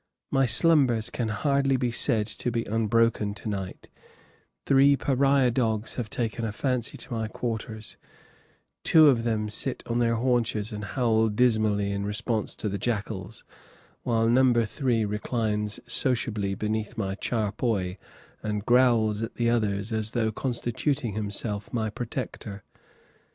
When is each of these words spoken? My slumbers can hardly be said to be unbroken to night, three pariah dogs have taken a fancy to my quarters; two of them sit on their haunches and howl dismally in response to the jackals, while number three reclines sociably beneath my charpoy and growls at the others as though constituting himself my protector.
My 0.31 0.47
slumbers 0.47 1.11
can 1.11 1.27
hardly 1.27 1.77
be 1.77 1.91
said 1.91 2.25
to 2.25 2.49
be 2.49 2.63
unbroken 2.63 3.35
to 3.35 3.47
night, 3.47 3.87
three 4.65 4.97
pariah 4.97 5.51
dogs 5.51 5.93
have 5.93 6.09
taken 6.09 6.43
a 6.43 6.51
fancy 6.51 6.97
to 6.97 7.13
my 7.13 7.27
quarters; 7.27 7.97
two 8.83 9.09
of 9.09 9.21
them 9.21 9.47
sit 9.47 9.83
on 9.85 9.99
their 9.99 10.15
haunches 10.15 10.73
and 10.73 10.83
howl 10.83 11.29
dismally 11.29 11.91
in 11.91 12.03
response 12.03 12.55
to 12.55 12.67
the 12.67 12.79
jackals, 12.79 13.43
while 14.01 14.27
number 14.27 14.65
three 14.65 15.05
reclines 15.05 15.79
sociably 15.85 16.55
beneath 16.55 16.97
my 16.97 17.13
charpoy 17.13 17.97
and 18.41 18.65
growls 18.65 19.21
at 19.21 19.35
the 19.35 19.51
others 19.51 19.93
as 19.93 20.09
though 20.17 20.31
constituting 20.31 21.13
himself 21.13 21.71
my 21.71 21.91
protector. 21.91 22.63